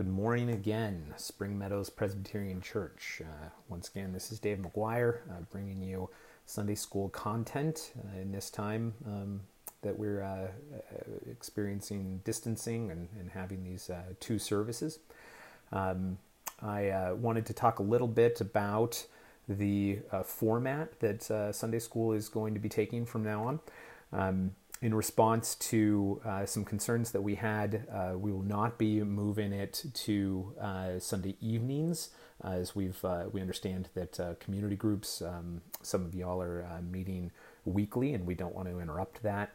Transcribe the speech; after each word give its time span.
Good 0.00 0.08
morning 0.08 0.48
again, 0.48 1.12
Spring 1.18 1.58
Meadows 1.58 1.90
Presbyterian 1.90 2.62
Church. 2.62 3.20
Uh, 3.22 3.50
once 3.68 3.90
again, 3.90 4.14
this 4.14 4.32
is 4.32 4.38
Dave 4.38 4.56
McGuire 4.56 5.18
uh, 5.30 5.42
bringing 5.52 5.82
you 5.82 6.08
Sunday 6.46 6.74
school 6.74 7.10
content 7.10 7.92
uh, 7.98 8.18
in 8.18 8.32
this 8.32 8.48
time 8.48 8.94
um, 9.06 9.42
that 9.82 9.98
we're 9.98 10.22
uh, 10.22 10.26
uh, 10.26 10.48
experiencing 11.30 12.22
distancing 12.24 12.90
and, 12.90 13.08
and 13.18 13.28
having 13.28 13.62
these 13.62 13.90
uh, 13.90 14.00
two 14.20 14.38
services. 14.38 15.00
Um, 15.70 16.16
I 16.62 17.12
wanted 17.12 17.44
to 17.44 17.52
talk 17.52 17.78
a 17.78 17.82
little 17.82 18.08
bit 18.08 18.40
about 18.40 19.04
the 19.50 19.98
format 20.24 20.98
that 21.00 21.54
Sunday 21.54 21.78
school 21.78 22.14
is 22.14 22.30
going 22.30 22.54
to 22.54 22.60
be 22.60 22.70
taking 22.70 23.04
from 23.04 23.22
now 23.22 23.44
on. 23.44 23.60
Um, 24.14 24.52
in 24.82 24.94
response 24.94 25.54
to 25.56 26.20
uh, 26.24 26.46
some 26.46 26.64
concerns 26.64 27.12
that 27.12 27.20
we 27.22 27.34
had, 27.34 27.86
uh, 27.92 28.12
we 28.16 28.32
will 28.32 28.42
not 28.42 28.78
be 28.78 29.02
moving 29.02 29.52
it 29.52 29.84
to 29.92 30.54
uh, 30.60 30.98
Sunday 30.98 31.36
evenings, 31.40 32.10
as 32.42 32.74
we've 32.74 33.04
uh, 33.04 33.24
we 33.30 33.42
understand 33.42 33.90
that 33.94 34.18
uh, 34.18 34.34
community 34.40 34.76
groups, 34.76 35.20
um, 35.20 35.60
some 35.82 36.06
of 36.06 36.14
y'all 36.14 36.40
are 36.40 36.64
uh, 36.64 36.80
meeting 36.80 37.30
weekly, 37.66 38.14
and 38.14 38.26
we 38.26 38.34
don't 38.34 38.54
want 38.54 38.68
to 38.68 38.80
interrupt 38.80 39.22
that. 39.22 39.50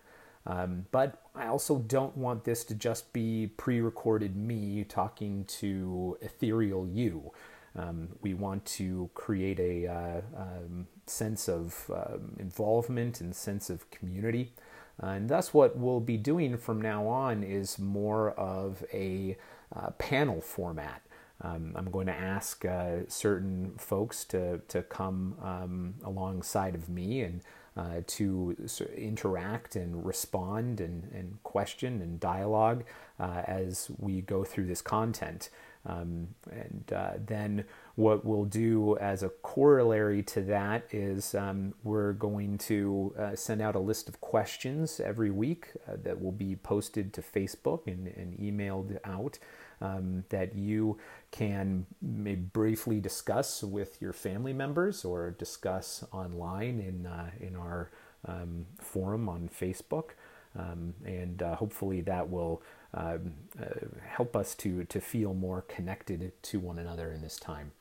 Um, 0.46 0.86
but 0.92 1.24
I 1.34 1.48
also 1.48 1.80
don't 1.80 2.16
want 2.16 2.44
this 2.44 2.64
to 2.66 2.76
just 2.76 3.12
be 3.12 3.48
pre-recorded 3.58 4.36
me 4.36 4.84
talking 4.84 5.46
to 5.46 6.20
ethereal 6.22 6.88
you. 6.88 7.32
Um, 7.76 8.10
we 8.22 8.36
want 8.36 8.64
to 8.66 9.10
create 9.16 9.60
a 9.60 10.22
um, 10.38 10.86
sense 11.08 11.50
of 11.50 11.92
um, 11.94 12.36
involvement 12.38 13.22
and 13.22 13.36
sense 13.36 13.72
of 13.72 13.90
community. 13.90 14.54
Uh, 15.02 15.08
and 15.08 15.30
thus, 15.30 15.54
what 15.54 15.78
we'll 15.78 16.00
be 16.00 16.18
doing 16.18 16.58
from 16.58 16.82
now 16.82 17.08
on 17.08 17.44
is 17.44 17.78
more 17.78 18.32
of 18.32 18.84
a 18.94 19.36
uh, 19.76 19.90
panel 19.92 20.42
format. 20.42 21.02
Um, 21.42 21.74
I'm 21.76 21.92
going 21.92 22.08
to 22.08 22.14
ask 22.14 22.64
uh, 22.64 23.00
certain 23.08 23.74
folks 23.78 24.24
to, 24.26 24.60
to 24.70 24.82
come 24.84 25.36
um, 25.44 25.96
alongside 26.04 26.76
of 26.76 26.88
me 26.88 27.22
and 27.22 27.42
uh, 27.76 28.02
to 28.08 28.56
interact 28.96 29.76
and 29.76 30.06
respond 30.06 30.80
and, 30.80 31.12
and 31.14 31.38
question 31.44 32.02
and 32.02 32.22
dialogue 32.22 32.86
uh, 33.20 33.42
as 33.46 33.92
we 34.00 34.22
go 34.22 34.46
through 34.46 34.66
this 34.66 34.82
content. 34.82 35.50
Um, 35.86 36.30
and 36.50 36.86
then 37.28 37.66
what 37.96 38.26
we'll 38.26 38.46
do 38.46 38.98
as 38.98 39.24
a 39.24 39.30
corollary 39.30 40.22
to 40.22 40.42
that 40.42 40.86
is 40.92 41.34
um, 41.34 41.74
we're 41.84 42.12
going 42.12 42.58
to 42.58 43.16
uh, 43.18 43.36
send 43.36 43.62
out 43.62 43.76
a 43.76 43.80
list 43.80 44.10
of 44.10 44.20
questions 44.20 45.00
every 45.00 45.32
week 45.32 45.70
uh, 45.88 45.94
that 46.04 46.22
will 46.22 46.34
be 46.34 46.58
posted 46.58 47.14
to 47.14 47.22
Facebook 47.22 47.88
and, 47.88 48.08
and 48.08 48.38
emailed 48.38 48.98
out 49.06 49.40
um, 49.80 50.26
that 50.30 50.56
you 50.56 50.98
can 51.32 51.86
maybe 52.02 52.42
briefly 52.42 53.00
discuss 53.00 53.64
with 53.64 54.02
your 54.02 54.14
family 54.14 54.54
members 54.54 55.06
or 55.06 55.32
discuss 55.32 56.04
online 56.12 56.82
in, 56.82 57.06
uh, 57.06 57.30
in 57.40 57.56
our 57.56 57.92
um, 58.28 58.66
forum 58.78 59.30
on 59.30 59.50
Facebook. 59.50 60.12
Um, 60.58 60.94
and 61.06 61.42
uh, 61.42 61.56
hopefully 61.56 62.02
that 62.02 62.30
will 62.30 62.62
um, 62.94 63.34
uh, 63.62 63.66
help 64.06 64.36
us 64.36 64.56
to, 64.56 64.84
to 64.86 65.00
feel 65.00 65.34
more 65.34 65.62
connected 65.62 66.32
to 66.44 66.60
one 66.60 66.80
another 66.80 67.12
in 67.12 67.22
this 67.22 67.38
time. 67.38 67.72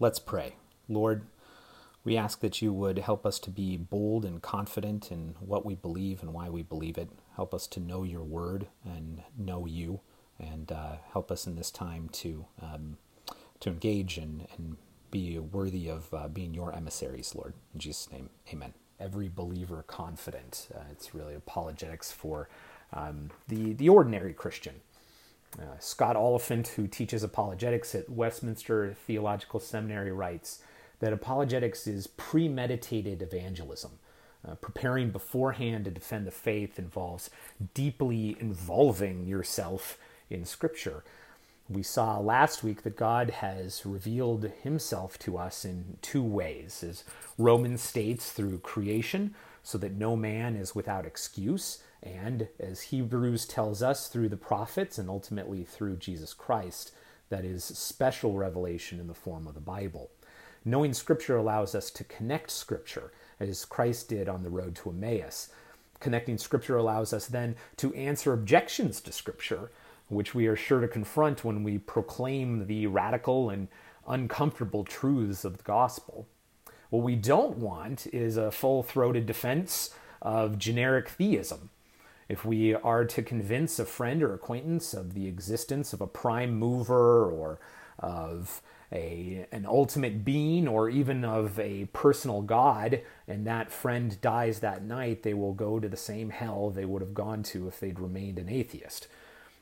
Let's 0.00 0.18
pray. 0.18 0.56
Lord, 0.88 1.26
we 2.04 2.16
ask 2.16 2.40
that 2.40 2.62
you 2.62 2.72
would 2.72 2.98
help 3.00 3.26
us 3.26 3.38
to 3.40 3.50
be 3.50 3.76
bold 3.76 4.24
and 4.24 4.40
confident 4.40 5.12
in 5.12 5.34
what 5.40 5.66
we 5.66 5.74
believe 5.74 6.22
and 6.22 6.32
why 6.32 6.48
we 6.48 6.62
believe 6.62 6.96
it. 6.96 7.10
Help 7.36 7.52
us 7.52 7.66
to 7.66 7.80
know 7.80 8.02
your 8.02 8.24
word 8.24 8.66
and 8.82 9.22
know 9.36 9.66
you, 9.66 10.00
and 10.38 10.72
uh, 10.72 10.96
help 11.12 11.30
us 11.30 11.46
in 11.46 11.54
this 11.54 11.70
time 11.70 12.08
to 12.12 12.46
um, 12.62 12.96
to 13.60 13.68
engage 13.68 14.16
and, 14.16 14.46
and 14.56 14.78
be 15.10 15.38
worthy 15.38 15.88
of 15.88 16.12
uh, 16.14 16.28
being 16.28 16.54
your 16.54 16.74
emissaries, 16.74 17.34
Lord. 17.34 17.52
In 17.74 17.80
Jesus' 17.80 18.10
name, 18.10 18.30
amen. 18.50 18.72
Every 18.98 19.28
believer 19.28 19.84
confident. 19.86 20.68
Uh, 20.74 20.84
it's 20.90 21.14
really 21.14 21.34
apologetics 21.34 22.10
for 22.10 22.48
um, 22.94 23.30
the, 23.48 23.74
the 23.74 23.90
ordinary 23.90 24.32
Christian. 24.32 24.76
Uh, 25.58 25.78
Scott 25.78 26.16
Oliphint, 26.16 26.68
who 26.68 26.86
teaches 26.86 27.22
apologetics 27.22 27.94
at 27.94 28.08
Westminster 28.08 28.94
Theological 29.06 29.60
Seminary, 29.60 30.12
writes 30.12 30.62
that 31.00 31.12
apologetics 31.12 31.86
is 31.86 32.06
premeditated 32.06 33.22
evangelism. 33.22 33.92
Uh, 34.46 34.54
preparing 34.54 35.10
beforehand 35.10 35.84
to 35.84 35.90
defend 35.90 36.26
the 36.26 36.30
faith 36.30 36.78
involves 36.78 37.28
deeply 37.74 38.36
involving 38.40 39.26
yourself 39.26 39.98
in 40.30 40.46
Scripture. 40.46 41.04
We 41.68 41.82
saw 41.82 42.18
last 42.18 42.64
week 42.64 42.82
that 42.82 42.96
God 42.96 43.30
has 43.30 43.84
revealed 43.84 44.50
himself 44.62 45.18
to 45.20 45.36
us 45.36 45.64
in 45.64 45.98
two 46.00 46.22
ways, 46.22 46.82
as 46.82 47.04
Romans 47.36 47.82
states 47.82 48.32
through 48.32 48.60
creation, 48.60 49.34
so 49.62 49.76
that 49.78 49.92
no 49.92 50.16
man 50.16 50.56
is 50.56 50.74
without 50.74 51.04
excuse, 51.04 51.82
and 52.02 52.48
as 52.58 52.82
Hebrews 52.82 53.44
tells 53.46 53.82
us 53.82 54.08
through 54.08 54.30
the 54.30 54.36
prophets 54.36 54.98
and 54.98 55.08
ultimately 55.08 55.64
through 55.64 55.96
Jesus 55.96 56.32
Christ, 56.32 56.92
that 57.28 57.44
is 57.44 57.64
special 57.64 58.34
revelation 58.34 58.98
in 58.98 59.06
the 59.06 59.14
form 59.14 59.46
of 59.46 59.54
the 59.54 59.60
Bible. 59.60 60.10
Knowing 60.64 60.92
Scripture 60.92 61.36
allows 61.36 61.74
us 61.74 61.90
to 61.90 62.04
connect 62.04 62.50
Scripture, 62.50 63.12
as 63.38 63.64
Christ 63.64 64.08
did 64.08 64.28
on 64.28 64.42
the 64.42 64.50
road 64.50 64.74
to 64.76 64.90
Emmaus. 64.90 65.48
Connecting 66.00 66.38
Scripture 66.38 66.76
allows 66.76 67.12
us 67.12 67.26
then 67.26 67.56
to 67.76 67.94
answer 67.94 68.32
objections 68.32 69.00
to 69.02 69.12
Scripture, 69.12 69.70
which 70.08 70.34
we 70.34 70.46
are 70.46 70.56
sure 70.56 70.80
to 70.80 70.88
confront 70.88 71.44
when 71.44 71.62
we 71.62 71.78
proclaim 71.78 72.66
the 72.66 72.86
radical 72.86 73.50
and 73.50 73.68
uncomfortable 74.08 74.84
truths 74.84 75.44
of 75.44 75.58
the 75.58 75.62
gospel. 75.62 76.26
What 76.88 77.04
we 77.04 77.14
don't 77.14 77.58
want 77.58 78.06
is 78.08 78.36
a 78.36 78.50
full 78.50 78.82
throated 78.82 79.26
defense 79.26 79.90
of 80.20 80.58
generic 80.58 81.08
theism 81.08 81.70
if 82.30 82.44
we 82.44 82.76
are 82.76 83.04
to 83.04 83.22
convince 83.22 83.80
a 83.80 83.84
friend 83.84 84.22
or 84.22 84.32
acquaintance 84.32 84.94
of 84.94 85.14
the 85.14 85.26
existence 85.26 85.92
of 85.92 86.00
a 86.00 86.06
prime 86.06 86.54
mover 86.54 87.28
or 87.28 87.58
of 87.98 88.62
a, 88.92 89.46
an 89.50 89.66
ultimate 89.66 90.24
being 90.24 90.68
or 90.68 90.88
even 90.88 91.24
of 91.24 91.58
a 91.58 91.86
personal 91.86 92.40
God, 92.40 93.00
and 93.26 93.44
that 93.48 93.72
friend 93.72 94.20
dies 94.20 94.60
that 94.60 94.84
night, 94.84 95.24
they 95.24 95.34
will 95.34 95.54
go 95.54 95.80
to 95.80 95.88
the 95.88 95.96
same 95.96 96.30
hell 96.30 96.70
they 96.70 96.84
would 96.84 97.02
have 97.02 97.14
gone 97.14 97.42
to 97.42 97.66
if 97.66 97.80
they'd 97.80 97.98
remained 97.98 98.38
an 98.38 98.48
atheist. 98.48 99.08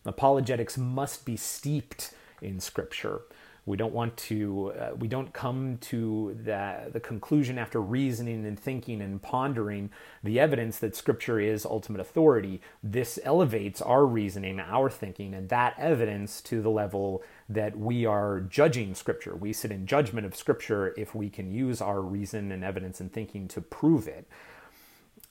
Apologetics 0.05 0.77
must 0.77 1.25
be 1.25 1.39
steeped 1.39 2.13
in 2.43 2.61
Scripture. 2.61 3.23
We 3.69 3.77
don't 3.77 3.93
want 3.93 4.17
to, 4.17 4.73
uh, 4.81 4.95
we 4.99 5.09
don't 5.09 5.33
come 5.35 5.77
to 5.83 6.37
the, 6.43 6.91
the 6.91 7.01
conclusion 7.01 7.59
after 7.59 7.83
reasoning 7.83 8.47
and 8.47 8.59
thinking 8.59 9.03
and 9.03 9.21
pondering 9.21 9.91
the 10.25 10.41
evidence 10.41 10.79
that 10.79 10.97
Scripture 10.97 11.39
is 11.39 11.67
ultimate 11.67 12.01
authority. 12.01 12.63
This 12.83 13.19
elevates 13.25 13.83
our 13.83 14.07
reasoning, 14.07 14.59
our 14.59 14.89
thinking, 14.89 15.35
and 15.35 15.51
that 15.51 15.75
evidence 15.79 16.41
to 16.43 16.63
the 16.63 16.71
level 16.71 17.23
that 17.47 17.79
we 17.79 18.07
are 18.07 18.41
judging 18.41 18.95
Scripture. 18.95 19.37
We 19.37 19.53
sit 19.53 19.71
in 19.71 19.87
judgment 19.87 20.27
of 20.27 20.35
Scripture 20.35 20.95
if 20.97 21.15
we 21.15 21.29
can 21.29 21.53
use 21.53 21.83
our 21.83 22.01
reason 22.01 22.51
and 22.51 22.65
evidence 22.65 23.01
and 23.01 23.13
thinking 23.13 23.49
to 23.49 23.61
prove 23.61 24.09
it. 24.09 24.27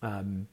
Um, 0.03 0.47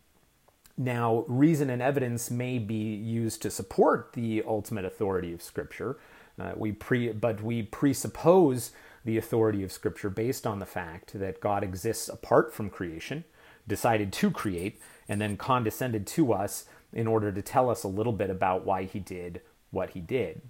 now, 0.79 1.25
reason 1.29 1.69
and 1.69 1.83
evidence 1.83 2.31
may 2.31 2.59
be 2.59 2.95
used 2.95 3.43
to 3.43 3.51
support 3.51 4.15
the 4.15 4.43
ultimate 4.47 4.87
authority 4.87 5.35
of 5.35 5.43
Scripture. 5.43 5.99
Uh, 6.39 6.53
we 6.57 6.73
pre, 6.73 7.13
but 7.13 7.43
we 7.43 7.63
presuppose 7.63 8.73
the 9.05 9.17
authority 9.17 9.63
of 9.63 9.71
Scripture 9.71 10.11
based 10.11 10.47
on 10.47 10.59
the 10.59 10.67
fact 10.67 11.19
that 11.19 11.41
God 11.41 11.63
exists 11.63 12.09
apart 12.09 12.53
from 12.53 12.71
creation, 12.71 13.25
decided 13.69 14.13
to 14.15 14.31
create, 14.31 14.81
and 15.09 15.21
then 15.21 15.37
condescended 15.37 16.07
to 16.09 16.33
us 16.33 16.65
in 16.93 17.07
order 17.07 17.31
to 17.31 17.43
tell 17.43 17.69
us 17.69 17.83
a 17.83 17.89
little 17.89 18.13
bit 18.13 18.31
about 18.31 18.65
why 18.65 18.85
He 18.85 18.99
did 18.99 19.41
what 19.71 19.91
He 19.91 20.01
did. 20.01 20.41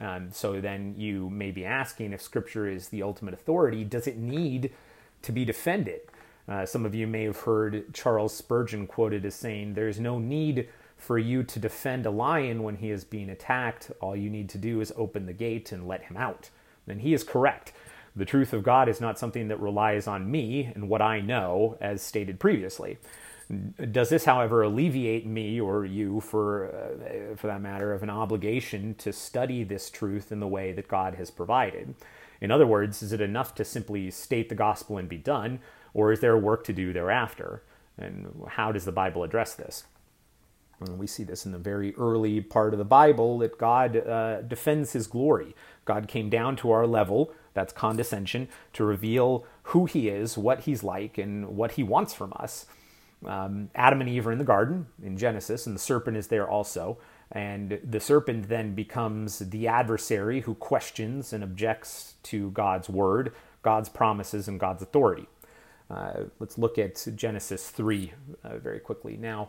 Um, 0.00 0.30
so 0.32 0.60
then 0.60 0.94
you 0.96 1.30
may 1.30 1.50
be 1.50 1.64
asking 1.64 2.12
if 2.12 2.22
Scripture 2.22 2.68
is 2.68 2.88
the 2.88 3.02
ultimate 3.02 3.34
authority, 3.34 3.84
does 3.84 4.06
it 4.06 4.16
need 4.16 4.72
to 5.22 5.32
be 5.32 5.44
defended? 5.44 6.00
Uh, 6.48 6.66
some 6.66 6.84
of 6.84 6.94
you 6.94 7.06
may 7.06 7.24
have 7.24 7.40
heard 7.40 7.94
Charles 7.94 8.34
Spurgeon 8.34 8.86
quoted 8.86 9.24
as 9.24 9.34
saying, 9.34 9.74
There's 9.74 10.00
no 10.00 10.18
need 10.18 10.68
for 11.02 11.18
you 11.18 11.42
to 11.42 11.58
defend 11.58 12.06
a 12.06 12.10
lion 12.10 12.62
when 12.62 12.76
he 12.76 12.90
is 12.90 13.02
being 13.02 13.28
attacked, 13.28 13.90
all 14.00 14.14
you 14.14 14.30
need 14.30 14.48
to 14.50 14.58
do 14.58 14.80
is 14.80 14.92
open 14.96 15.26
the 15.26 15.32
gate 15.32 15.72
and 15.72 15.88
let 15.88 16.04
him 16.04 16.16
out. 16.16 16.50
And 16.86 17.00
he 17.00 17.12
is 17.12 17.24
correct. 17.24 17.72
The 18.14 18.24
truth 18.24 18.52
of 18.52 18.62
God 18.62 18.88
is 18.88 19.00
not 19.00 19.18
something 19.18 19.48
that 19.48 19.58
relies 19.58 20.06
on 20.06 20.30
me 20.30 20.70
and 20.72 20.88
what 20.88 21.02
I 21.02 21.20
know, 21.20 21.76
as 21.80 22.02
stated 22.02 22.38
previously. 22.38 22.98
Does 23.90 24.10
this, 24.10 24.26
however, 24.26 24.62
alleviate 24.62 25.26
me 25.26 25.60
or 25.60 25.84
you, 25.84 26.20
for, 26.20 26.68
uh, 26.68 27.34
for 27.36 27.48
that 27.48 27.60
matter, 27.60 27.92
of 27.92 28.04
an 28.04 28.10
obligation 28.10 28.94
to 28.96 29.12
study 29.12 29.64
this 29.64 29.90
truth 29.90 30.30
in 30.30 30.38
the 30.38 30.46
way 30.46 30.72
that 30.72 30.86
God 30.86 31.16
has 31.16 31.32
provided? 31.32 31.96
In 32.40 32.52
other 32.52 32.66
words, 32.66 33.02
is 33.02 33.12
it 33.12 33.20
enough 33.20 33.56
to 33.56 33.64
simply 33.64 34.08
state 34.12 34.48
the 34.48 34.54
gospel 34.54 34.98
and 34.98 35.08
be 35.08 35.18
done, 35.18 35.58
or 35.94 36.12
is 36.12 36.20
there 36.20 36.36
work 36.36 36.62
to 36.64 36.72
do 36.72 36.92
thereafter? 36.92 37.64
And 37.98 38.44
how 38.46 38.70
does 38.70 38.84
the 38.84 38.92
Bible 38.92 39.24
address 39.24 39.54
this? 39.54 39.84
And 40.88 40.98
we 40.98 41.06
see 41.06 41.24
this 41.24 41.46
in 41.46 41.52
the 41.52 41.58
very 41.58 41.94
early 41.96 42.40
part 42.40 42.72
of 42.72 42.78
the 42.78 42.84
Bible 42.84 43.38
that 43.38 43.58
God 43.58 43.96
uh, 43.96 44.42
defends 44.42 44.92
his 44.92 45.06
glory. 45.06 45.54
God 45.84 46.08
came 46.08 46.30
down 46.30 46.56
to 46.56 46.70
our 46.70 46.86
level, 46.86 47.32
that's 47.54 47.72
condescension, 47.72 48.48
to 48.74 48.84
reveal 48.84 49.44
who 49.64 49.86
he 49.86 50.08
is, 50.08 50.38
what 50.38 50.60
he's 50.60 50.82
like, 50.82 51.18
and 51.18 51.56
what 51.56 51.72
he 51.72 51.82
wants 51.82 52.14
from 52.14 52.32
us. 52.36 52.66
Um, 53.26 53.70
Adam 53.74 54.00
and 54.00 54.10
Eve 54.10 54.26
are 54.26 54.32
in 54.32 54.38
the 54.38 54.44
garden 54.44 54.86
in 55.02 55.16
Genesis, 55.16 55.66
and 55.66 55.74
the 55.74 55.80
serpent 55.80 56.16
is 56.16 56.28
there 56.28 56.48
also. 56.48 56.98
And 57.30 57.80
the 57.82 58.00
serpent 58.00 58.48
then 58.48 58.74
becomes 58.74 59.38
the 59.38 59.66
adversary 59.66 60.40
who 60.40 60.54
questions 60.54 61.32
and 61.32 61.42
objects 61.42 62.14
to 62.24 62.50
God's 62.50 62.88
word, 62.88 63.32
God's 63.62 63.88
promises, 63.88 64.48
and 64.48 64.60
God's 64.60 64.82
authority. 64.82 65.28
Uh, 65.90 66.24
let's 66.40 66.58
look 66.58 66.78
at 66.78 67.06
Genesis 67.14 67.70
3 67.70 68.12
uh, 68.44 68.58
very 68.58 68.80
quickly. 68.80 69.16
Now, 69.16 69.48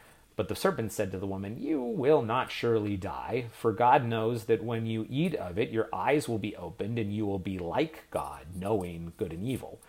But 0.41 0.47
the 0.47 0.55
serpent 0.55 0.91
said 0.91 1.11
to 1.11 1.19
the 1.19 1.27
woman, 1.27 1.61
You 1.61 1.83
will 1.83 2.23
not 2.23 2.49
surely 2.49 2.97
die, 2.97 3.45
for 3.51 3.71
God 3.71 4.03
knows 4.03 4.45
that 4.45 4.63
when 4.63 4.87
you 4.87 5.05
eat 5.07 5.35
of 5.35 5.59
it, 5.59 5.69
your 5.69 5.87
eyes 5.93 6.27
will 6.27 6.39
be 6.39 6.55
opened, 6.55 6.97
and 6.97 7.13
you 7.13 7.27
will 7.27 7.37
be 7.37 7.59
like 7.59 8.05
God, 8.09 8.47
knowing 8.55 9.13
good 9.17 9.33
and 9.33 9.47
evil. 9.47 9.79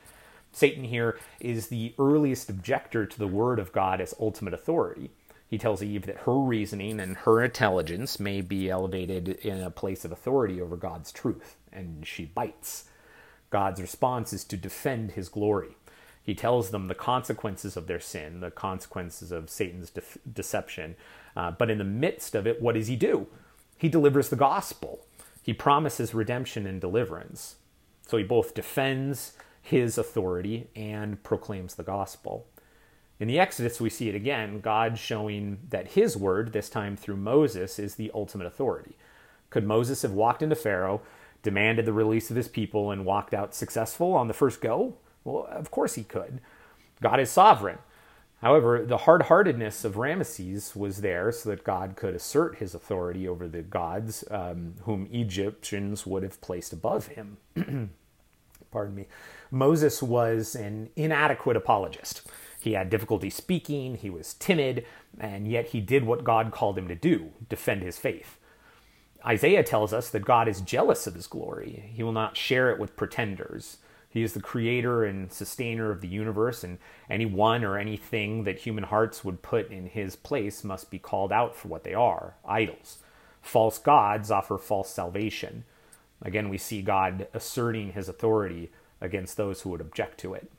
Satan 0.52 0.84
here 0.84 1.18
is 1.40 1.68
the 1.68 1.94
earliest 1.98 2.50
objector 2.50 3.06
to 3.06 3.18
the 3.18 3.26
word 3.26 3.58
of 3.58 3.72
God 3.72 3.98
as 3.98 4.12
ultimate 4.20 4.52
authority. 4.52 5.10
He 5.48 5.56
tells 5.56 5.82
Eve 5.82 6.04
that 6.04 6.18
her 6.26 6.36
reasoning 6.36 7.00
and 7.00 7.16
her 7.16 7.42
intelligence 7.42 8.20
may 8.20 8.42
be 8.42 8.68
elevated 8.68 9.28
in 9.28 9.58
a 9.58 9.70
place 9.70 10.04
of 10.04 10.12
authority 10.12 10.60
over 10.60 10.76
God's 10.76 11.12
truth, 11.12 11.56
and 11.72 12.06
she 12.06 12.26
bites. 12.26 12.90
God's 13.48 13.80
response 13.80 14.34
is 14.34 14.44
to 14.44 14.58
defend 14.58 15.12
his 15.12 15.30
glory. 15.30 15.76
He 16.22 16.34
tells 16.34 16.70
them 16.70 16.86
the 16.86 16.94
consequences 16.94 17.76
of 17.76 17.86
their 17.86 18.00
sin, 18.00 18.40
the 18.40 18.50
consequences 18.50 19.32
of 19.32 19.50
Satan's 19.50 19.90
de- 19.90 20.02
deception. 20.32 20.94
Uh, 21.36 21.50
but 21.50 21.70
in 21.70 21.78
the 21.78 21.84
midst 21.84 22.34
of 22.34 22.46
it, 22.46 22.62
what 22.62 22.74
does 22.74 22.88
he 22.88 22.96
do? 22.96 23.26
He 23.76 23.88
delivers 23.88 24.28
the 24.28 24.36
gospel. 24.36 25.04
He 25.42 25.52
promises 25.52 26.14
redemption 26.14 26.66
and 26.66 26.80
deliverance. 26.80 27.56
So 28.06 28.16
he 28.16 28.24
both 28.24 28.54
defends 28.54 29.32
his 29.60 29.98
authority 29.98 30.68
and 30.76 31.22
proclaims 31.22 31.74
the 31.74 31.82
gospel. 31.82 32.46
In 33.18 33.28
the 33.28 33.38
Exodus, 33.38 33.80
we 33.80 33.90
see 33.90 34.08
it 34.08 34.14
again 34.14 34.60
God 34.60 34.98
showing 34.98 35.58
that 35.70 35.92
his 35.92 36.16
word, 36.16 36.52
this 36.52 36.68
time 36.68 36.96
through 36.96 37.16
Moses, 37.16 37.78
is 37.78 37.94
the 37.94 38.10
ultimate 38.14 38.46
authority. 38.46 38.96
Could 39.50 39.64
Moses 39.66 40.02
have 40.02 40.12
walked 40.12 40.42
into 40.42 40.56
Pharaoh, 40.56 41.02
demanded 41.42 41.86
the 41.86 41.92
release 41.92 42.30
of 42.30 42.36
his 42.36 42.48
people, 42.48 42.90
and 42.90 43.04
walked 43.04 43.34
out 43.34 43.54
successful 43.54 44.14
on 44.14 44.28
the 44.28 44.34
first 44.34 44.60
go? 44.60 44.94
Well, 45.24 45.46
of 45.50 45.70
course 45.70 45.94
he 45.94 46.04
could. 46.04 46.40
God 47.00 47.20
is 47.20 47.30
sovereign. 47.30 47.78
However, 48.40 48.84
the 48.84 48.98
hard 48.98 49.22
heartedness 49.22 49.84
of 49.84 49.94
Ramesses 49.94 50.74
was 50.74 51.00
there 51.00 51.30
so 51.30 51.50
that 51.50 51.62
God 51.62 51.94
could 51.94 52.14
assert 52.14 52.56
his 52.56 52.74
authority 52.74 53.28
over 53.28 53.46
the 53.46 53.62
gods 53.62 54.24
um, 54.30 54.74
whom 54.82 55.08
Egyptians 55.12 56.06
would 56.06 56.24
have 56.24 56.40
placed 56.40 56.72
above 56.72 57.08
him. 57.08 57.36
Pardon 58.72 58.94
me. 58.96 59.06
Moses 59.50 60.02
was 60.02 60.56
an 60.56 60.90
inadequate 60.96 61.56
apologist. 61.56 62.22
He 62.60 62.72
had 62.72 62.90
difficulty 62.90 63.30
speaking, 63.30 63.96
he 63.96 64.10
was 64.10 64.34
timid, 64.34 64.84
and 65.20 65.46
yet 65.46 65.68
he 65.68 65.80
did 65.80 66.04
what 66.04 66.24
God 66.24 66.52
called 66.52 66.78
him 66.78 66.88
to 66.88 66.94
do 66.94 67.32
defend 67.48 67.82
his 67.82 67.98
faith. 67.98 68.38
Isaiah 69.24 69.62
tells 69.62 69.92
us 69.92 70.10
that 70.10 70.24
God 70.24 70.48
is 70.48 70.60
jealous 70.60 71.06
of 71.06 71.14
his 71.14 71.26
glory. 71.28 71.90
He 71.94 72.02
will 72.02 72.12
not 72.12 72.36
share 72.36 72.70
it 72.70 72.80
with 72.80 72.96
pretenders. 72.96 73.78
He 74.12 74.22
is 74.22 74.34
the 74.34 74.42
creator 74.42 75.04
and 75.04 75.32
sustainer 75.32 75.90
of 75.90 76.02
the 76.02 76.08
universe, 76.08 76.62
and 76.62 76.78
anyone 77.08 77.64
or 77.64 77.78
anything 77.78 78.44
that 78.44 78.58
human 78.58 78.84
hearts 78.84 79.24
would 79.24 79.40
put 79.40 79.70
in 79.70 79.86
his 79.86 80.16
place 80.16 80.62
must 80.62 80.90
be 80.90 80.98
called 80.98 81.32
out 81.32 81.56
for 81.56 81.68
what 81.68 81.82
they 81.82 81.94
are 81.94 82.34
idols. 82.44 82.98
False 83.40 83.78
gods 83.78 84.30
offer 84.30 84.58
false 84.58 84.90
salvation. 84.90 85.64
Again, 86.20 86.50
we 86.50 86.58
see 86.58 86.82
God 86.82 87.26
asserting 87.32 87.92
his 87.92 88.08
authority 88.08 88.70
against 89.00 89.38
those 89.38 89.62
who 89.62 89.70
would 89.70 89.80
object 89.80 90.18
to 90.20 90.34
it. 90.34 90.50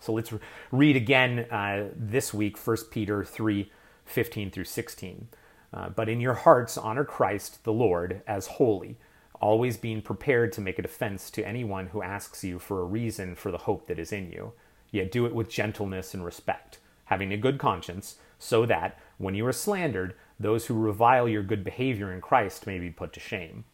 So 0.00 0.14
let's 0.14 0.32
read 0.72 0.96
again 0.96 1.40
uh, 1.50 1.90
this 1.94 2.32
week 2.32 2.58
1 2.58 2.76
Peter 2.90 3.22
3 3.22 3.70
15 4.06 4.50
through 4.50 4.64
16. 4.64 5.28
Uh, 5.72 5.88
but 5.90 6.08
in 6.08 6.20
your 6.20 6.34
hearts, 6.34 6.76
honor 6.76 7.04
Christ 7.04 7.62
the 7.62 7.72
Lord 7.72 8.22
as 8.26 8.46
holy 8.46 8.96
always 9.40 9.76
being 9.76 10.02
prepared 10.02 10.52
to 10.52 10.60
make 10.60 10.78
a 10.78 10.82
defense 10.82 11.30
to 11.30 11.46
anyone 11.46 11.88
who 11.88 12.02
asks 12.02 12.44
you 12.44 12.58
for 12.58 12.80
a 12.80 12.84
reason 12.84 13.34
for 13.34 13.50
the 13.50 13.58
hope 13.58 13.86
that 13.86 13.98
is 13.98 14.12
in 14.12 14.30
you. 14.30 14.52
Yet 14.90 15.12
do 15.12 15.26
it 15.26 15.34
with 15.34 15.48
gentleness 15.48 16.14
and 16.14 16.24
respect, 16.24 16.78
having 17.06 17.32
a 17.32 17.36
good 17.36 17.58
conscience, 17.58 18.16
so 18.38 18.66
that, 18.66 18.98
when 19.18 19.34
you 19.34 19.46
are 19.46 19.52
slandered, 19.52 20.14
those 20.38 20.66
who 20.66 20.74
revile 20.74 21.28
your 21.28 21.42
good 21.42 21.62
behavior 21.62 22.12
in 22.12 22.20
Christ 22.20 22.66
may 22.66 22.78
be 22.78 22.90
put 22.90 23.12
to 23.12 23.20
shame. 23.20 23.64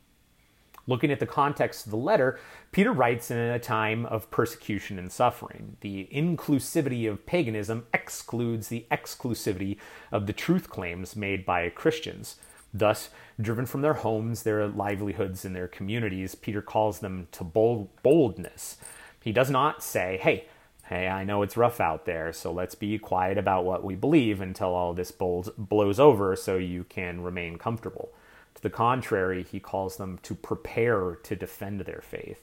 Looking 0.88 1.10
at 1.10 1.18
the 1.18 1.26
context 1.26 1.86
of 1.86 1.90
the 1.90 1.96
letter, 1.96 2.38
Peter 2.70 2.92
writes 2.92 3.30
in 3.30 3.38
a 3.38 3.58
time 3.58 4.06
of 4.06 4.30
persecution 4.30 4.98
and 4.98 5.10
suffering. 5.10 5.76
The 5.80 6.08
inclusivity 6.12 7.10
of 7.10 7.26
paganism 7.26 7.86
excludes 7.92 8.68
the 8.68 8.86
exclusivity 8.90 9.78
of 10.12 10.26
the 10.26 10.32
truth 10.32 10.70
claims 10.70 11.16
made 11.16 11.44
by 11.44 11.68
Christians. 11.70 12.36
Thus, 12.74 13.10
driven 13.40 13.66
from 13.66 13.82
their 13.82 13.94
homes, 13.94 14.42
their 14.42 14.66
livelihoods, 14.66 15.44
and 15.44 15.54
their 15.54 15.68
communities, 15.68 16.34
Peter 16.34 16.62
calls 16.62 16.98
them 16.98 17.28
to 17.32 17.44
bold, 17.44 17.88
boldness. 18.02 18.76
He 19.22 19.32
does 19.32 19.50
not 19.50 19.82
say, 19.82 20.18
hey, 20.22 20.46
hey, 20.84 21.08
I 21.08 21.24
know 21.24 21.42
it's 21.42 21.56
rough 21.56 21.80
out 21.80 22.04
there, 22.04 22.32
so 22.32 22.52
let's 22.52 22.74
be 22.74 22.98
quiet 22.98 23.38
about 23.38 23.64
what 23.64 23.82
we 23.82 23.94
believe 23.94 24.40
until 24.40 24.74
all 24.74 24.94
this 24.94 25.10
blows 25.10 25.98
over 26.00 26.36
so 26.36 26.56
you 26.56 26.84
can 26.84 27.22
remain 27.22 27.58
comfortable. 27.58 28.12
To 28.54 28.62
the 28.62 28.70
contrary, 28.70 29.42
he 29.42 29.60
calls 29.60 29.96
them 29.96 30.18
to 30.22 30.34
prepare 30.34 31.16
to 31.22 31.36
defend 31.36 31.80
their 31.80 32.02
faith. 32.02 32.42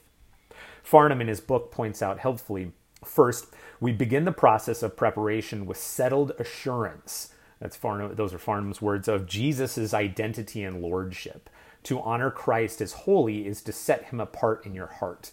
Farnham, 0.82 1.20
in 1.20 1.28
his 1.28 1.40
book, 1.40 1.72
points 1.72 2.02
out 2.02 2.18
helpfully 2.18 2.72
first, 3.04 3.46
we 3.80 3.92
begin 3.92 4.24
the 4.24 4.32
process 4.32 4.82
of 4.82 4.96
preparation 4.96 5.66
with 5.66 5.76
settled 5.76 6.32
assurance 6.38 7.33
that's 7.64 7.76
Farnham, 7.78 8.14
those 8.14 8.34
are 8.34 8.38
Farnham's 8.38 8.82
words 8.82 9.08
of 9.08 9.24
Jesus' 9.24 9.94
identity 9.94 10.62
and 10.62 10.82
lordship. 10.82 11.48
To 11.84 11.98
honor 12.02 12.30
Christ 12.30 12.82
as 12.82 12.92
holy 12.92 13.46
is 13.46 13.62
to 13.62 13.72
set 13.72 14.04
him 14.04 14.20
apart 14.20 14.66
in 14.66 14.74
your 14.74 14.88
heart. 14.88 15.30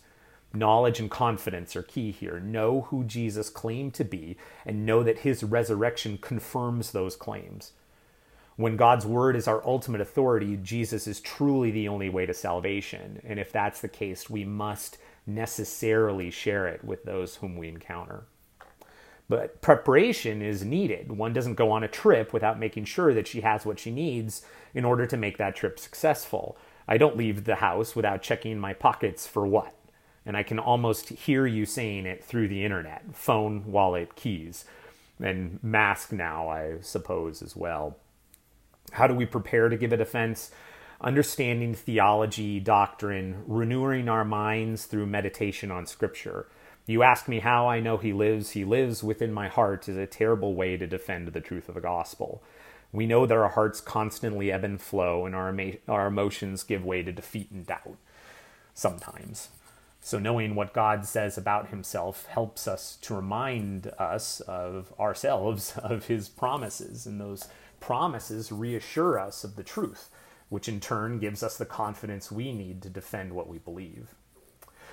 Knowledge 0.54 1.02
and 1.02 1.12
confidence 1.12 1.76
are 1.76 1.84
key 1.84 2.10
here. 2.10 2.40
Know 2.40 2.84
who 2.84 3.04
Jesus 3.04 3.50
claimed 3.50 3.94
to 3.96 4.06
be 4.06 4.38
and 4.66 4.86
know 4.86 5.04
that 5.04 5.20
his 5.20 5.44
resurrection 5.44 6.18
confirms 6.20 6.92
those 6.92 7.18
claims. 7.18 7.74
When 8.56 8.78
God's 8.78 9.06
word 9.06 9.36
is 9.36 9.46
our 9.50 9.62
ultimate 9.68 10.00
authority, 10.00 10.56
Jesus 10.56 11.08
is 11.08 11.20
truly 11.20 11.70
the 11.70 11.90
only 11.90 12.08
way 12.08 12.26
to 12.26 12.34
salvation. 12.34 13.22
And 13.26 13.42
if 13.42 13.52
that's 13.52 13.82
the 13.82 13.90
case, 13.90 14.30
we 14.30 14.46
must 14.46 14.98
necessarily 15.28 16.32
share 16.32 16.66
it 16.70 16.86
with 16.86 17.04
those 17.04 17.36
whom 17.36 17.58
we 17.58 17.68
encounter. 17.68 18.24
But 19.32 19.62
preparation 19.62 20.42
is 20.42 20.66
needed. 20.66 21.14
One 21.14 21.32
doesn't 21.32 21.56
go 21.56 21.72
on 21.72 21.86
a 21.86 21.88
trip 21.88 22.34
without 22.34 22.60
making 22.60 22.84
sure 22.84 23.14
that 23.14 23.30
she 23.30 23.40
has 23.40 23.66
what 23.66 23.80
she 23.80 23.90
needs 23.90 24.46
in 24.74 24.84
order 24.84 25.08
to 25.08 25.16
make 25.16 25.38
that 25.38 25.56
trip 25.56 25.80
successful. 25.80 26.58
I 26.86 26.98
don't 26.98 27.16
leave 27.16 27.46
the 27.46 27.56
house 27.56 27.96
without 27.96 28.22
checking 28.22 28.60
my 28.60 28.74
pockets 28.74 29.26
for 29.26 29.48
what. 29.48 29.74
And 30.26 30.36
I 30.36 30.44
can 30.44 30.60
almost 30.60 31.08
hear 31.08 31.48
you 31.48 31.66
saying 31.66 32.08
it 32.08 32.26
through 32.26 32.50
the 32.50 32.66
internet 32.66 33.04
phone, 33.14 33.72
wallet, 33.72 34.18
keys, 34.18 34.66
and 35.18 35.64
mask 35.64 36.12
now, 36.12 36.50
I 36.50 36.80
suppose, 36.82 37.42
as 37.42 37.56
well. 37.56 37.96
How 38.92 39.08
do 39.08 39.14
we 39.14 39.26
prepare 39.26 39.70
to 39.70 39.78
give 39.78 39.94
a 39.94 39.98
defense? 39.98 40.52
Understanding 41.00 41.74
theology, 41.74 42.60
doctrine, 42.60 43.44
renewing 43.48 44.10
our 44.10 44.26
minds 44.26 44.88
through 44.88 45.06
meditation 45.06 45.72
on 45.72 45.86
Scripture. 45.86 46.48
You 46.86 47.04
ask 47.04 47.28
me 47.28 47.40
how 47.40 47.68
I 47.68 47.80
know 47.80 47.98
he 47.98 48.14
lives. 48.14 48.52
He 48.52 48.66
lives 48.66 49.04
within 49.04 49.32
my 49.32 49.48
heart 49.48 49.88
is 49.88 49.98
a 49.98 50.08
terrible 50.08 50.56
way 50.56 50.78
to 50.78 50.88
defend 50.88 51.28
the 51.28 51.42
truth 51.42 51.70
of 51.70 51.76
the 51.76 51.82
gospel. 51.82 52.44
We 52.92 53.06
know 53.06 53.26
that 53.26 53.38
our 53.38 53.50
hearts 53.50 53.80
constantly 53.80 54.52
ebb 54.52 54.64
and 54.64 54.82
flow, 54.82 55.26
and 55.26 55.34
our, 55.34 55.56
our 55.88 56.08
emotions 56.08 56.64
give 56.64 56.84
way 56.84 57.04
to 57.04 57.12
defeat 57.12 57.52
and 57.52 57.66
doubt 57.66 57.98
sometimes. 58.74 59.50
So, 60.02 60.18
knowing 60.18 60.56
what 60.56 60.74
God 60.74 61.06
says 61.06 61.38
about 61.38 61.70
himself 61.70 62.26
helps 62.26 62.68
us 62.68 62.98
to 63.04 63.16
remind 63.16 63.88
us 64.00 64.42
of 64.42 64.94
ourselves 65.00 65.78
of 65.84 66.08
his 66.08 66.28
promises, 66.28 67.06
and 67.06 67.22
those 67.22 67.48
promises 67.80 68.52
reassure 68.52 69.20
us 69.20 69.44
of 69.44 69.56
the 69.56 69.64
truth, 69.64 70.10
which 70.50 70.68
in 70.68 70.80
turn 70.80 71.20
gives 71.20 71.44
us 71.44 71.56
the 71.56 71.66
confidence 71.66 72.32
we 72.32 72.52
need 72.52 72.82
to 72.82 72.90
defend 72.90 73.34
what 73.34 73.48
we 73.48 73.60
believe. 73.60 74.16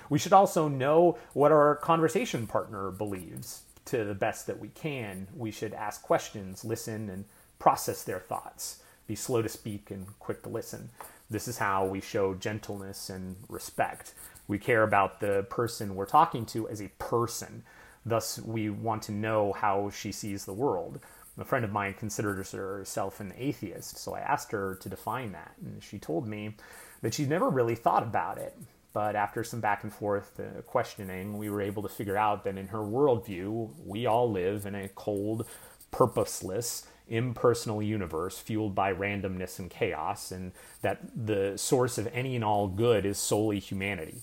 We 0.09 0.19
should 0.19 0.33
also 0.33 0.67
know 0.67 1.17
what 1.33 1.51
our 1.51 1.75
conversation 1.75 2.47
partner 2.47 2.91
believes 2.91 3.63
to 3.85 4.03
the 4.03 4.15
best 4.15 4.47
that 4.47 4.59
we 4.59 4.69
can. 4.69 5.27
We 5.35 5.51
should 5.51 5.73
ask 5.73 6.01
questions, 6.01 6.65
listen, 6.65 7.09
and 7.09 7.25
process 7.59 8.03
their 8.03 8.19
thoughts. 8.19 8.81
Be 9.07 9.15
slow 9.15 9.41
to 9.41 9.49
speak 9.49 9.91
and 9.91 10.07
quick 10.19 10.43
to 10.43 10.49
listen. 10.49 10.89
This 11.29 11.47
is 11.47 11.57
how 11.57 11.85
we 11.85 12.01
show 12.01 12.33
gentleness 12.33 13.09
and 13.09 13.35
respect. 13.47 14.13
We 14.47 14.57
care 14.57 14.83
about 14.83 15.19
the 15.19 15.45
person 15.49 15.95
we're 15.95 16.05
talking 16.05 16.45
to 16.47 16.67
as 16.69 16.81
a 16.81 16.91
person. 16.97 17.63
Thus, 18.05 18.39
we 18.39 18.69
want 18.69 19.03
to 19.03 19.11
know 19.11 19.53
how 19.53 19.91
she 19.91 20.11
sees 20.11 20.45
the 20.45 20.53
world. 20.53 20.99
A 21.37 21.45
friend 21.45 21.63
of 21.63 21.71
mine 21.71 21.93
considers 21.93 22.51
herself 22.51 23.19
an 23.19 23.33
atheist, 23.37 23.97
so 23.97 24.13
I 24.13 24.19
asked 24.19 24.51
her 24.51 24.75
to 24.81 24.89
define 24.89 25.31
that. 25.33 25.53
And 25.63 25.81
she 25.83 25.99
told 25.99 26.27
me 26.27 26.55
that 27.01 27.13
she's 27.13 27.27
never 27.27 27.49
really 27.49 27.75
thought 27.75 28.03
about 28.03 28.37
it. 28.37 28.57
But 28.99 29.15
after 29.15 29.45
some 29.45 29.61
back 29.61 29.83
and 29.83 29.93
forth 29.93 30.37
uh, 30.41 30.61
questioning, 30.63 31.37
we 31.37 31.49
were 31.49 31.61
able 31.61 31.81
to 31.83 31.87
figure 31.87 32.17
out 32.17 32.43
that 32.43 32.57
in 32.57 32.67
her 32.67 32.79
worldview, 32.79 33.69
we 33.85 34.05
all 34.05 34.29
live 34.29 34.65
in 34.65 34.75
a 34.75 34.89
cold, 34.89 35.47
purposeless, 35.89 36.85
impersonal 37.07 37.81
universe 37.81 38.39
fueled 38.39 38.75
by 38.75 38.93
randomness 38.93 39.57
and 39.57 39.69
chaos, 39.69 40.33
and 40.33 40.51
that 40.81 40.99
the 41.15 41.57
source 41.57 41.97
of 41.97 42.09
any 42.11 42.35
and 42.35 42.43
all 42.43 42.67
good 42.67 43.05
is 43.05 43.17
solely 43.17 43.59
humanity. 43.59 44.17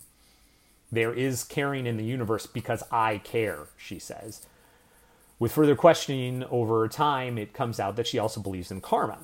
There 0.93 1.15
is 1.15 1.43
caring 1.43 1.87
in 1.87 1.97
the 1.97 2.05
universe 2.05 2.45
because 2.45 2.83
I 2.93 3.17
care, 3.17 3.69
she 3.79 3.99
says. 3.99 4.47
With 5.39 5.53
further 5.53 5.75
questioning 5.75 6.45
over 6.51 6.87
time, 6.87 7.39
it 7.39 7.55
comes 7.55 7.81
out 7.81 7.97
that 7.97 8.07
she 8.07 8.19
also 8.19 8.43
believes 8.43 8.71
in 8.71 8.83
karma. 8.83 9.21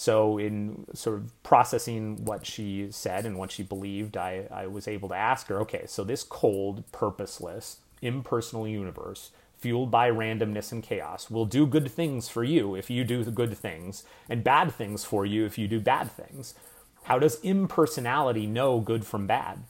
So, 0.00 0.38
in 0.38 0.86
sort 0.94 1.18
of 1.18 1.42
processing 1.42 2.24
what 2.24 2.46
she 2.46 2.86
said 2.90 3.26
and 3.26 3.36
what 3.36 3.50
she 3.50 3.62
believed, 3.62 4.16
I, 4.16 4.48
I 4.50 4.66
was 4.66 4.88
able 4.88 5.10
to 5.10 5.14
ask 5.14 5.48
her 5.48 5.60
okay, 5.60 5.84
so 5.86 6.04
this 6.04 6.22
cold, 6.22 6.90
purposeless, 6.90 7.80
impersonal 8.00 8.66
universe, 8.66 9.30
fueled 9.58 9.90
by 9.90 10.10
randomness 10.10 10.72
and 10.72 10.82
chaos, 10.82 11.30
will 11.30 11.44
do 11.44 11.66
good 11.66 11.90
things 11.90 12.30
for 12.30 12.42
you 12.42 12.74
if 12.74 12.88
you 12.88 13.04
do 13.04 13.22
good 13.24 13.54
things, 13.58 14.04
and 14.26 14.42
bad 14.42 14.72
things 14.72 15.04
for 15.04 15.26
you 15.26 15.44
if 15.44 15.58
you 15.58 15.68
do 15.68 15.80
bad 15.80 16.10
things. 16.10 16.54
How 17.02 17.18
does 17.18 17.38
impersonality 17.42 18.46
know 18.46 18.80
good 18.80 19.04
from 19.04 19.26
bad? 19.26 19.64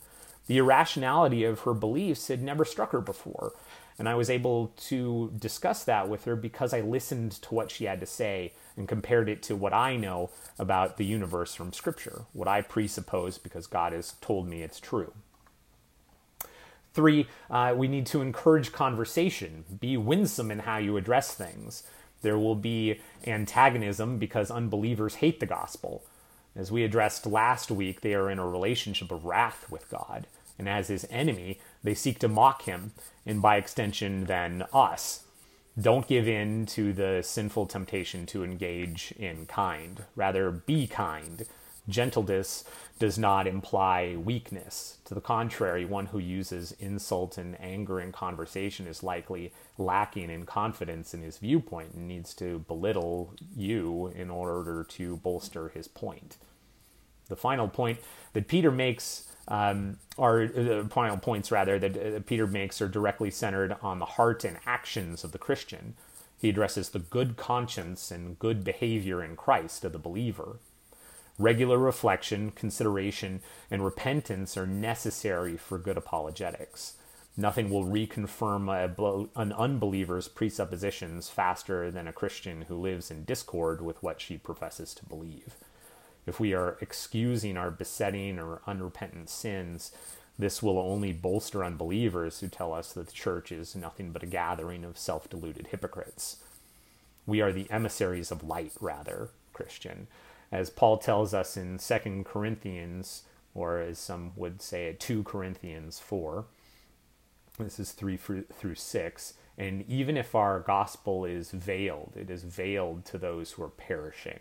The 0.47 0.59
irrationality 0.59 1.43
of 1.43 1.63
her 1.63 1.75
beliefs 1.75 2.29
had 2.29 2.41
never 2.41 2.65
struck 2.65 2.93
her 2.93 3.01
before. 3.01 3.53
And 4.01 4.09
I 4.09 4.15
was 4.15 4.31
able 4.31 4.69
to 4.89 5.31
discuss 5.39 5.85
that 5.85 6.09
with 6.09 6.25
her 6.25 6.35
because 6.35 6.73
I 6.73 6.81
listened 6.81 7.33
to 7.43 7.55
what 7.55 7.71
she 7.71 7.85
had 7.85 8.01
to 8.01 8.07
say 8.07 8.55
and 8.75 8.89
compared 8.89 9.29
it 9.29 9.43
to 9.43 9.55
what 9.55 9.75
I 9.75 9.97
know 9.97 10.31
about 10.59 10.97
the 10.97 11.05
universe 11.05 11.55
from 11.55 11.75
Scripture, 11.75 12.23
what 12.33 12.49
I 12.49 12.63
presuppose 12.63 13.37
because 13.37 13.67
God 13.67 13.93
has 13.93 14.15
told 14.23 14.49
me 14.49 14.63
it's 14.63 14.81
true. 14.81 15.13
Three, 16.95 17.29
uh, 17.51 17.75
we 17.77 17.89
need 17.89 18.07
to 18.07 18.23
encourage 18.23 18.73
conversation, 18.73 19.67
be 19.81 19.99
winsome 19.99 20.51
in 20.51 20.61
how 20.61 20.79
you 20.79 20.97
address 20.97 21.35
things. 21.35 21.83
There 22.23 22.39
will 22.39 22.55
be 22.55 23.01
antagonism 23.27 24.17
because 24.17 24.51
unbelievers 24.51 25.17
hate 25.17 25.41
the 25.41 25.47
gospel. 25.47 26.05
As 26.57 26.73
we 26.73 26.85
addressed 26.85 27.27
last 27.27 27.71
week, 27.71 28.01
they 28.01 28.15
are 28.15 28.31
in 28.31 28.39
a 28.39 28.49
relationship 28.49 29.11
of 29.11 29.27
wrath 29.27 29.67
with 29.71 29.91
God 29.91 30.27
and 30.61 30.69
as 30.69 30.89
his 30.89 31.07
enemy, 31.09 31.59
they 31.83 31.95
seek 31.95 32.19
to 32.19 32.29
mock 32.29 32.63
him, 32.63 32.93
and 33.25 33.41
by 33.41 33.57
extension, 33.57 34.27
then 34.27 34.63
us. 34.75 35.25
Don't 35.81 36.07
give 36.07 36.29
in 36.29 36.67
to 36.67 36.93
the 36.93 37.23
sinful 37.25 37.65
temptation 37.67 38.27
to 38.27 38.45
engage 38.45 39.15
in 39.19 39.47
kind. 39.47 40.05
Rather, 40.15 40.51
be 40.51 40.87
kind. 40.87 41.47
Gentleness 41.89 42.65
does 42.99 43.19
not 43.19 43.47
imply 43.47 44.17
weakness. 44.23 44.99
To 45.07 45.15
the 45.15 45.23
contrary, 45.23 45.87
one 45.87 46.07
who 46.07 46.19
uses 46.19 46.73
insult 46.73 47.39
and 47.39 47.59
anger 47.59 47.99
in 47.99 48.13
conversation 48.13 48.87
is 48.87 49.03
likely 49.03 49.55
lacking 49.79 50.29
in 50.29 50.45
confidence 50.45 51.15
in 51.15 51.23
his 51.23 51.39
viewpoint 51.39 51.95
and 51.95 52.07
needs 52.07 52.35
to 52.35 52.59
belittle 52.69 53.33
you 53.57 54.13
in 54.15 54.29
order 54.29 54.85
to 54.91 55.17
bolster 55.17 55.71
his 55.71 55.89
point. 55.89 56.37
The 57.29 57.37
final 57.37 57.69
point 57.69 58.01
that 58.35 58.49
Peter 58.49 58.71
makes 58.71 59.30
um, 59.49 59.99
are 60.19 60.47
the 60.47 60.87
final 60.91 61.17
points 61.17 61.51
rather 61.51 61.79
that 61.79 61.97
uh, 61.97 62.21
Peter 62.27 62.47
makes 62.47 62.81
are 62.81 62.89
directly 62.89 63.31
centered 63.31 63.77
on 63.83 63.99
the 63.99 64.05
heart 64.05 64.45
and 64.45 64.59
actions 64.67 65.25
of 65.25 65.33
the 65.33 65.39
Christian. 65.39 65.95
He 66.39 66.49
addresses 66.49 66.91
the 66.91 66.99
good 66.99 67.37
conscience 67.37 68.11
and 68.11 68.39
good 68.39 68.65
behavior 68.65 69.23
in 69.23 69.37
Christ 69.37 69.85
of 69.85 69.93
the 69.93 69.99
believer. 69.99 70.59
Regular 71.39 71.79
reflection, 71.79 72.51
consideration, 72.51 73.41
and 73.71 73.85
repentance 73.85 74.57
are 74.57 74.67
necessary 74.67 75.57
for 75.57 75.79
good 75.79 75.97
apologetics. 75.97 76.95
Nothing 77.37 77.71
will 77.71 77.85
reconfirm 77.85 78.69
a, 78.69 79.41
an 79.41 79.53
unbeliever's 79.53 80.29
presuppositions 80.29 81.29
faster 81.29 81.91
than 81.91 82.07
a 82.07 82.13
Christian 82.13 82.63
who 82.63 82.75
lives 82.75 83.11
in 83.11 83.25
discord 83.25 83.81
with 83.81 84.03
what 84.03 84.21
she 84.21 84.37
professes 84.37 84.93
to 84.95 85.07
believe 85.07 85.57
if 86.31 86.39
we 86.39 86.55
are 86.55 86.79
excusing 86.81 87.57
our 87.57 87.73
besetting 87.73 88.39
or 88.39 88.63
unrepentant 88.65 89.29
sins, 89.29 89.91
this 90.39 90.63
will 90.63 90.79
only 90.79 91.13
bolster 91.13 91.65
unbelievers 91.65 92.39
who 92.39 92.47
tell 92.47 92.73
us 92.73 92.93
that 92.93 93.09
the 93.09 93.13
church 93.13 93.51
is 93.51 93.75
nothing 93.75 94.13
but 94.13 94.23
a 94.23 94.27
gathering 94.27 94.85
of 94.85 94.97
self 94.97 95.29
deluded 95.29 95.67
hypocrites. 95.67 96.37
We 97.27 97.41
are 97.41 97.53
the 97.53 97.69
emissaries 97.69 98.31
of 98.31 98.45
light, 98.45 98.73
rather, 98.81 99.31
Christian. 99.53 100.07
As 100.53 100.71
Paul 100.71 100.99
tells 100.99 101.35
us 101.35 101.57
in 101.57 101.79
2 101.79 102.25
Corinthians, 102.25 103.25
or 103.53 103.81
as 103.81 103.99
some 103.99 104.31
would 104.37 104.63
say 104.63 104.97
2 105.01 105.25
Corinthians 105.25 105.99
4, 105.99 106.45
this 107.59 107.81
is 107.81 107.91
3 107.91 108.17
through 108.17 108.75
6. 108.77 109.35
And 109.59 109.85
even 109.89 110.17
if 110.17 110.37
our 110.37 110.61
gospel 110.61 111.25
is 111.25 111.51
veiled, 111.51 112.13
it 112.15 112.31
is 112.31 112.45
veiled 112.45 113.05
to 113.07 113.19
those 113.19 113.51
who 113.53 113.65
are 113.65 113.69
perishing. 113.69 114.39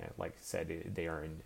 Uh, 0.00 0.06
like 0.18 0.32
I 0.32 0.40
said, 0.40 0.92
they 0.94 1.06
are 1.06 1.22
in, 1.24 1.42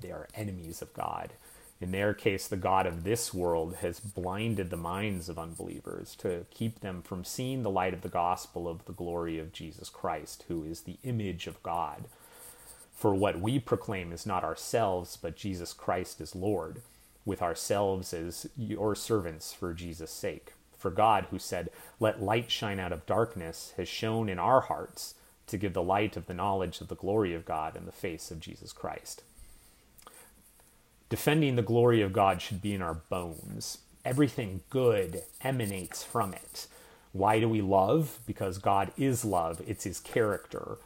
they 0.00 0.10
are 0.10 0.28
enemies 0.34 0.82
of 0.82 0.92
God. 0.94 1.32
In 1.80 1.90
their 1.90 2.14
case, 2.14 2.46
the 2.46 2.56
God 2.56 2.86
of 2.86 3.04
this 3.04 3.34
world 3.34 3.76
has 3.76 4.00
blinded 4.00 4.70
the 4.70 4.76
minds 4.76 5.28
of 5.28 5.38
unbelievers 5.38 6.14
to 6.16 6.46
keep 6.50 6.80
them 6.80 7.02
from 7.02 7.24
seeing 7.24 7.62
the 7.62 7.70
light 7.70 7.92
of 7.92 8.02
the 8.02 8.08
gospel 8.08 8.68
of 8.68 8.84
the 8.84 8.92
glory 8.92 9.38
of 9.38 9.52
Jesus 9.52 9.90
Christ, 9.90 10.44
who 10.48 10.64
is 10.64 10.82
the 10.82 10.98
image 11.02 11.46
of 11.46 11.62
God. 11.62 12.04
For 12.94 13.14
what 13.14 13.40
we 13.40 13.58
proclaim 13.58 14.12
is 14.12 14.24
not 14.24 14.44
ourselves, 14.44 15.18
but 15.20 15.36
Jesus 15.36 15.72
Christ 15.72 16.20
is 16.20 16.36
Lord, 16.36 16.80
with 17.24 17.42
ourselves 17.42 18.14
as 18.14 18.46
your 18.56 18.94
servants 18.94 19.52
for 19.52 19.74
Jesus' 19.74 20.12
sake. 20.12 20.52
For 20.78 20.90
God, 20.90 21.26
who 21.30 21.38
said, 21.38 21.70
Let 21.98 22.22
light 22.22 22.50
shine 22.50 22.78
out 22.78 22.92
of 22.92 23.04
darkness, 23.04 23.72
has 23.76 23.88
shone 23.88 24.28
in 24.28 24.38
our 24.38 24.60
hearts 24.62 25.14
to 25.46 25.58
give 25.58 25.72
the 25.72 25.82
light 25.82 26.16
of 26.16 26.26
the 26.26 26.34
knowledge 26.34 26.80
of 26.80 26.88
the 26.88 26.94
glory 26.94 27.34
of 27.34 27.44
God 27.44 27.76
in 27.76 27.86
the 27.86 27.92
face 27.92 28.30
of 28.30 28.40
Jesus 28.40 28.72
Christ. 28.72 29.22
Defending 31.08 31.56
the 31.56 31.62
glory 31.62 32.00
of 32.00 32.12
God 32.12 32.40
should 32.40 32.62
be 32.62 32.74
in 32.74 32.82
our 32.82 32.94
bones. 32.94 33.78
Everything 34.04 34.62
good 34.70 35.22
emanates 35.42 36.02
from 36.02 36.34
it. 36.34 36.66
Why 37.12 37.38
do 37.38 37.48
we 37.48 37.62
love? 37.62 38.18
Because 38.26 38.58
God 38.58 38.90
is 38.96 39.24
love, 39.24 39.62
it's 39.66 39.84
His 39.84 40.00
character. 40.00 40.78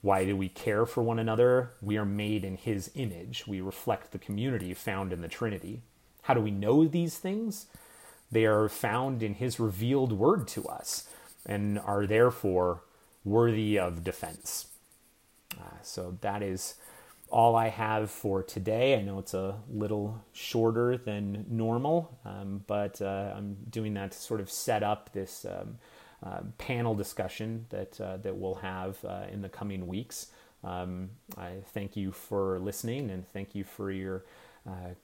Why 0.00 0.24
do 0.24 0.36
we 0.36 0.48
care 0.48 0.86
for 0.86 1.02
one 1.02 1.18
another? 1.18 1.70
We 1.80 1.96
are 1.96 2.04
made 2.04 2.44
in 2.44 2.56
His 2.56 2.90
image. 2.94 3.46
We 3.46 3.60
reflect 3.60 4.12
the 4.12 4.18
community 4.18 4.74
found 4.74 5.12
in 5.12 5.20
the 5.20 5.28
Trinity. 5.28 5.82
How 6.22 6.34
do 6.34 6.40
we 6.40 6.50
know 6.50 6.86
these 6.86 7.18
things? 7.18 7.66
They 8.30 8.46
are 8.46 8.68
found 8.68 9.22
in 9.22 9.34
His 9.34 9.60
revealed 9.60 10.12
word 10.12 10.48
to 10.48 10.66
us 10.66 11.08
and 11.46 11.78
are 11.78 12.06
therefore 12.06 12.82
worthy 13.24 13.78
of 13.78 14.04
defense. 14.04 14.66
Uh, 15.58 15.82
so 15.82 16.18
that 16.20 16.42
is 16.42 16.74
all 17.30 17.56
I 17.56 17.68
have 17.68 18.10
for 18.10 18.42
today. 18.42 18.96
I 18.96 19.02
know 19.02 19.18
it's 19.18 19.34
a 19.34 19.56
little 19.68 20.22
shorter 20.32 20.96
than 20.96 21.46
normal, 21.48 22.16
um, 22.24 22.64
but 22.66 23.00
uh, 23.00 23.32
I'm 23.34 23.56
doing 23.70 23.94
that 23.94 24.12
to 24.12 24.18
sort 24.18 24.40
of 24.40 24.50
set 24.50 24.82
up 24.82 25.12
this 25.12 25.44
um, 25.44 25.78
uh, 26.22 26.40
panel 26.58 26.94
discussion 26.94 27.66
that 27.70 28.00
uh, 28.00 28.18
that 28.18 28.36
we'll 28.36 28.56
have 28.56 29.04
uh, 29.04 29.24
in 29.32 29.42
the 29.42 29.48
coming 29.48 29.86
weeks. 29.86 30.28
Um, 30.62 31.10
I 31.36 31.56
thank 31.72 31.96
you 31.96 32.12
for 32.12 32.58
listening 32.58 33.10
and 33.10 33.28
thank 33.32 33.54
you 33.54 33.64
for 33.64 33.90
your 33.90 34.24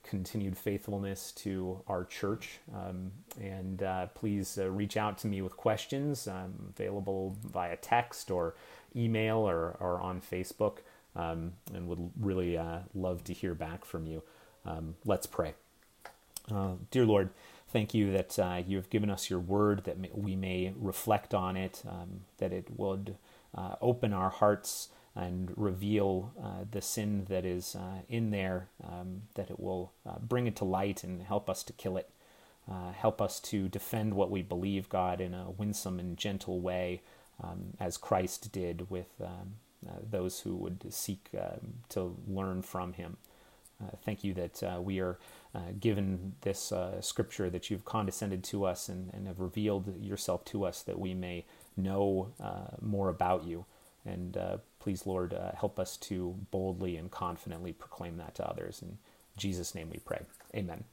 continued 0.02 0.56
faithfulness 0.56 1.32
to 1.32 1.82
our 1.86 2.04
church. 2.04 2.60
Um, 2.74 3.12
and 3.40 3.82
uh, 3.82 4.06
please 4.06 4.58
uh, 4.58 4.70
reach 4.70 4.96
out 4.96 5.18
to 5.18 5.26
me 5.26 5.42
with 5.42 5.56
questions. 5.56 6.26
I'm 6.26 6.72
available 6.74 7.36
via 7.44 7.76
text 7.76 8.30
or 8.30 8.54
email 8.96 9.38
or, 9.38 9.76
or 9.80 10.00
on 10.00 10.20
Facebook 10.20 10.78
um, 11.14 11.52
and 11.74 11.88
would 11.88 12.10
really 12.18 12.56
uh, 12.56 12.80
love 12.94 13.22
to 13.24 13.32
hear 13.32 13.54
back 13.54 13.84
from 13.84 14.06
you. 14.06 14.22
Um, 14.64 14.94
let's 15.04 15.26
pray. 15.26 15.54
Uh, 16.50 16.72
dear 16.90 17.04
Lord, 17.04 17.30
thank 17.68 17.92
you 17.92 18.12
that 18.12 18.38
uh, 18.38 18.62
you 18.66 18.76
have 18.78 18.90
given 18.90 19.10
us 19.10 19.28
your 19.28 19.40
word, 19.40 19.84
that 19.84 20.16
we 20.16 20.36
may 20.36 20.72
reflect 20.76 21.34
on 21.34 21.56
it, 21.56 21.82
um, 21.88 22.22
that 22.38 22.52
it 22.52 22.66
would 22.76 23.16
open 23.82 24.12
our 24.12 24.30
hearts 24.30 24.88
and 25.16 25.52
reveal 25.56 26.32
uh, 26.42 26.64
the 26.70 26.80
sin 26.80 27.26
that 27.28 27.44
is 27.44 27.74
uh, 27.74 28.02
in 28.08 28.30
there, 28.30 28.68
um, 28.84 29.22
that 29.34 29.50
it 29.50 29.58
will 29.58 29.92
uh, 30.06 30.18
bring 30.20 30.46
it 30.46 30.56
to 30.56 30.64
light 30.64 31.02
and 31.02 31.22
help 31.22 31.50
us 31.50 31.62
to 31.64 31.72
kill 31.72 31.96
it. 31.96 32.10
Uh, 32.70 32.92
help 32.92 33.20
us 33.20 33.40
to 33.40 33.68
defend 33.68 34.14
what 34.14 34.30
we 34.30 34.42
believe, 34.42 34.88
God, 34.88 35.20
in 35.20 35.34
a 35.34 35.50
winsome 35.50 35.98
and 35.98 36.16
gentle 36.16 36.60
way, 36.60 37.02
um, 37.42 37.74
as 37.80 37.96
Christ 37.96 38.52
did 38.52 38.88
with 38.90 39.08
um, 39.20 39.54
uh, 39.88 39.94
those 40.08 40.40
who 40.40 40.54
would 40.54 40.92
seek 40.92 41.30
um, 41.36 41.74
to 41.88 42.16
learn 42.28 42.62
from 42.62 42.92
him. 42.92 43.16
Uh, 43.82 43.96
thank 44.04 44.22
you 44.22 44.34
that 44.34 44.62
we 44.82 45.00
are 45.00 45.18
given 45.80 46.34
this 46.42 46.72
scripture 47.00 47.48
that 47.50 47.70
you've 47.70 47.84
condescended 47.84 48.44
to 48.44 48.66
us 48.66 48.88
and, 48.90 49.10
and, 49.14 49.26
have 49.26 49.40
revealed 49.40 50.00
yourself 50.00 50.44
to 50.44 50.64
us 50.64 50.82
that 50.82 50.98
we 50.98 51.14
may 51.14 51.44
know 51.78 52.30
more 52.82 53.08
about 53.08 53.44
you. 53.44 53.64
And 54.04 54.36
please, 54.80 55.06
Lord, 55.06 55.32
uh, 55.32 55.52
help 55.52 55.78
us 55.78 55.96
to 55.98 56.36
boldly 56.50 56.96
and 56.96 57.10
confidently 57.10 57.72
proclaim 57.72 58.16
that 58.16 58.34
to 58.36 58.48
others. 58.48 58.82
In 58.82 58.98
Jesus' 59.36 59.74
name 59.74 59.90
we 59.90 59.98
pray. 59.98 60.22
Amen. 60.54 60.84